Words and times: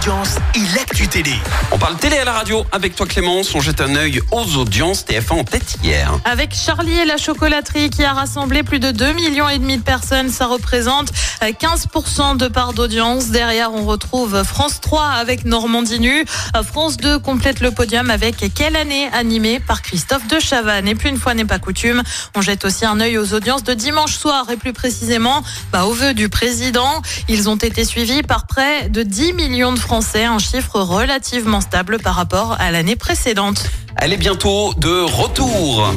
audiences 0.00 0.36
et 0.54 0.74
l'actu 0.74 1.08
télé. 1.08 1.34
On 1.72 1.78
parle 1.78 1.96
télé 1.96 2.16
à 2.16 2.24
la 2.24 2.32
radio 2.32 2.64
avec 2.72 2.94
toi 2.94 3.06
Clémence. 3.06 3.54
On 3.54 3.60
jette 3.60 3.82
un 3.82 3.96
œil 3.96 4.22
aux 4.30 4.56
audiences 4.56 5.04
TF1 5.04 5.32
en 5.32 5.44
tête 5.44 5.76
hier. 5.82 6.18
Avec 6.24 6.54
Charlie 6.54 7.00
et 7.00 7.04
la 7.04 7.18
chocolaterie 7.18 7.90
qui 7.90 8.02
a 8.02 8.14
rassemblé 8.14 8.62
plus 8.62 8.78
de 8.78 8.92
2 8.92 9.12
millions 9.12 9.48
et 9.48 9.58
demi 9.58 9.76
de 9.76 9.82
personnes, 9.82 10.30
ça 10.30 10.46
représente 10.46 11.08
15% 11.48 12.36
de 12.36 12.48
part 12.48 12.72
d'audience. 12.72 13.28
Derrière, 13.28 13.72
on 13.72 13.84
retrouve 13.84 14.44
France 14.44 14.80
3 14.80 15.04
avec 15.06 15.44
Normandie 15.44 16.00
Nu. 16.00 16.24
France 16.64 16.96
2 16.98 17.18
complète 17.18 17.60
le 17.60 17.70
podium 17.70 18.10
avec 18.10 18.52
Quelle 18.54 18.76
année 18.76 19.08
animé 19.12 19.60
par 19.60 19.82
Christophe 19.82 20.26
de 20.28 20.38
Chavannes. 20.38 20.86
Et 20.86 20.94
puis 20.94 21.08
une 21.08 21.16
fois 21.16 21.34
n'est 21.34 21.44
pas 21.44 21.58
coutume, 21.58 22.02
on 22.34 22.42
jette 22.42 22.64
aussi 22.64 22.84
un 22.84 23.00
œil 23.00 23.18
aux 23.18 23.34
audiences 23.34 23.64
de 23.64 23.74
dimanche 23.74 24.14
soir 24.14 24.48
et 24.50 24.56
plus 24.56 24.72
précisément 24.72 25.42
bah, 25.72 25.84
au 25.86 25.92
vœu 25.92 26.14
du 26.14 26.28
président. 26.28 27.02
Ils 27.28 27.48
ont 27.48 27.56
été 27.56 27.84
suivis 27.84 28.22
par 28.22 28.46
près 28.46 28.88
de 28.88 29.02
10 29.02 29.32
millions 29.32 29.72
de 29.72 29.78
Français, 29.78 30.24
un 30.24 30.38
chiffre 30.38 30.80
relativement 30.80 31.60
stable 31.60 31.98
par 31.98 32.14
rapport 32.14 32.56
à 32.60 32.70
l'année 32.70 32.96
précédente. 32.96 33.64
Elle 33.96 34.12
est 34.12 34.18
bientôt 34.18 34.72
de 34.76 35.02
retour. 35.02 35.92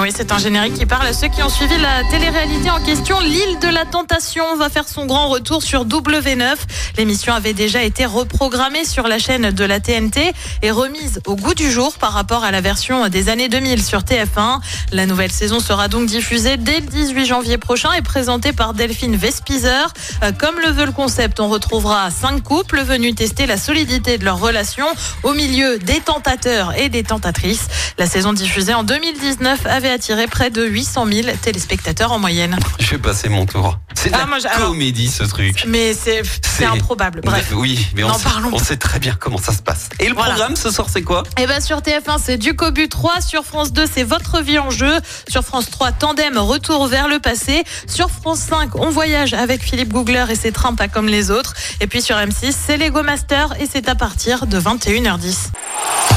Oui, 0.00 0.08
c'est 0.12 0.32
un 0.32 0.38
générique 0.38 0.74
qui 0.74 0.86
parle 0.86 1.06
à 1.06 1.12
ceux 1.12 1.28
qui 1.28 1.42
ont 1.42 1.48
suivi 1.48 1.74
la 1.78 2.02
télé-réalité 2.10 2.70
en 2.70 2.82
question. 2.82 3.20
L'île 3.20 3.58
de 3.60 3.68
la 3.68 3.84
Tentation 3.84 4.56
va 4.56 4.68
faire 4.68 4.88
son 4.88 5.06
grand 5.06 5.28
retour 5.28 5.62
sur 5.62 5.84
W9. 5.84 6.54
L'émission 6.96 7.34
avait 7.34 7.52
déjà 7.52 7.82
été 7.82 8.06
reprogrammée 8.06 8.84
sur 8.84 9.06
la 9.06 9.18
chaîne 9.18 9.50
de 9.50 9.64
la 9.64 9.80
TNT 9.80 10.32
et 10.62 10.70
remise 10.70 11.20
au 11.26 11.36
goût 11.36 11.54
du 11.54 11.70
jour 11.70 11.92
par 11.98 12.12
rapport 12.12 12.42
à 12.42 12.50
la 12.50 12.60
version 12.60 13.06
des 13.08 13.28
années 13.28 13.48
2000 13.48 13.82
sur 13.82 14.00
TF1. 14.00 14.60
La 14.92 15.06
nouvelle 15.06 15.30
saison 15.30 15.60
sera 15.60 15.88
donc 15.88 16.06
diffusée 16.06 16.56
dès 16.56 16.80
le 16.80 16.86
18 16.86 17.26
janvier 17.26 17.58
prochain 17.58 17.92
et 17.92 18.02
présentée 18.02 18.52
par 18.52 18.74
Delphine 18.74 19.16
Vespizer. 19.16 19.92
Euh, 20.22 20.32
comme 20.32 20.58
le 20.64 20.70
veut 20.70 20.86
le 20.86 20.92
concept, 20.92 21.38
on 21.38 21.48
retrouvera 21.48 22.10
cinq 22.10 22.42
couples 22.42 22.80
venus 22.80 23.14
tester 23.14 23.46
la 23.46 23.58
solidité 23.58 24.16
de 24.16 24.24
leur 24.24 24.40
relation 24.40 24.86
au 25.22 25.34
milieu 25.34 25.78
des 25.78 26.00
tentateurs 26.00 26.72
et 26.78 26.88
des 26.88 27.04
tentatrices. 27.04 27.68
La 27.98 28.06
saison 28.06 28.32
diffusée 28.32 28.74
en 28.74 28.84
2019 28.84 29.66
avait 29.84 29.90
attiré 29.94 30.28
près 30.28 30.50
de 30.50 30.64
800 30.64 31.06
000 31.12 31.28
téléspectateurs 31.42 32.12
en 32.12 32.18
moyenne. 32.20 32.56
Je 32.78 32.90
vais 32.90 32.98
passer 32.98 33.28
mon 33.28 33.46
tour. 33.46 33.78
C'est 33.94 34.10
de 34.10 34.14
Ah, 34.14 34.18
la 34.18 34.26
moi, 34.26 34.38
comédie 34.68 35.08
ce 35.08 35.24
truc. 35.24 35.64
Mais 35.66 35.92
c'est 35.92 36.22
improbable. 36.64 37.20
Bref. 37.24 37.50
Oui, 37.52 37.88
mais 37.96 38.04
on 38.04 38.14
sait, 38.14 38.28
on 38.52 38.58
sait 38.58 38.76
très 38.76 39.00
bien 39.00 39.16
comment 39.18 39.38
ça 39.38 39.52
se 39.52 39.60
passe. 39.60 39.88
Et 39.98 40.08
le 40.08 40.14
Voilà. 40.14 40.34
programme 40.34 40.54
ce 40.54 40.70
soir, 40.70 40.86
c'est 40.88 41.02
quoi? 41.02 41.24
Et 41.40 41.46
ben 41.48 41.60
sur 41.60 41.78
TF1, 41.80 42.18
c'est 42.22 42.38
du 42.38 42.54
Cobu 42.54 42.88
3. 42.88 43.20
Sur 43.20 43.42
France 43.44 43.72
2, 43.72 43.84
c'est 43.92 44.04
Votre 44.04 44.40
vie 44.40 44.58
en 44.60 44.70
jeu. 44.70 44.92
Sur 45.28 45.42
France 45.42 45.68
3, 45.70 45.90
Tandem, 45.92 46.38
Retour 46.38 46.86
vers 46.86 47.08
le 47.08 47.18
passé. 47.18 47.64
Sur 47.88 48.08
France 48.10 48.38
5, 48.40 48.76
on 48.76 48.90
voyage 48.90 49.34
avec 49.34 49.62
Philippe 49.62 49.92
Googler 49.92 50.26
et 50.30 50.36
ses 50.36 50.52
trains 50.52 50.74
pas 50.74 50.86
comme 50.86 51.08
les 51.08 51.32
autres. 51.32 51.54
Et 51.80 51.88
puis 51.88 52.02
sur 52.02 52.16
M6, 52.16 52.54
c'est 52.66 52.76
Lego 52.76 53.02
Master 53.02 53.54
et 53.60 53.66
c'est 53.70 53.88
à 53.88 53.96
partir 53.96 54.46
de 54.46 54.60
21h10. 54.60 55.48